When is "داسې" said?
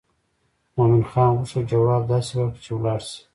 2.13-2.31